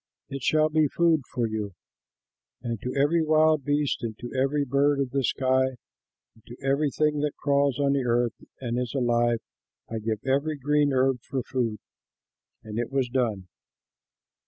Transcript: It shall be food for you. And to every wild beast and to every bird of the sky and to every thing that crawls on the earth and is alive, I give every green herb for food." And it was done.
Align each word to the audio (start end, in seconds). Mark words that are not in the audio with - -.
It 0.29 0.41
shall 0.41 0.69
be 0.69 0.87
food 0.87 1.21
for 1.31 1.45
you. 1.45 1.75
And 2.63 2.81
to 2.81 2.91
every 2.95 3.21
wild 3.21 3.63
beast 3.63 4.01
and 4.01 4.17
to 4.17 4.33
every 4.33 4.65
bird 4.65 4.99
of 4.99 5.11
the 5.11 5.23
sky 5.23 5.77
and 6.33 6.43
to 6.47 6.57
every 6.63 6.89
thing 6.89 7.19
that 7.19 7.35
crawls 7.37 7.79
on 7.79 7.93
the 7.93 8.03
earth 8.05 8.33
and 8.59 8.79
is 8.79 8.95
alive, 8.95 9.41
I 9.87 9.99
give 9.99 10.25
every 10.25 10.57
green 10.57 10.91
herb 10.91 11.21
for 11.21 11.43
food." 11.43 11.77
And 12.63 12.79
it 12.79 12.89
was 12.91 13.09
done. 13.09 13.47